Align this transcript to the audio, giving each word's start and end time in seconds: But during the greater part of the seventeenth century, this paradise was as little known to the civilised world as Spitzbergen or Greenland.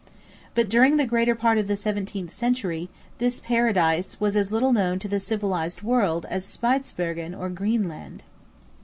But 0.55 0.67
during 0.67 0.97
the 0.97 1.05
greater 1.05 1.35
part 1.35 1.59
of 1.59 1.67
the 1.67 1.75
seventeenth 1.75 2.31
century, 2.31 2.89
this 3.19 3.39
paradise 3.39 4.19
was 4.19 4.35
as 4.35 4.51
little 4.51 4.73
known 4.73 4.97
to 4.97 5.07
the 5.07 5.19
civilised 5.19 5.83
world 5.83 6.25
as 6.27 6.43
Spitzbergen 6.43 7.35
or 7.35 7.49
Greenland. 7.51 8.23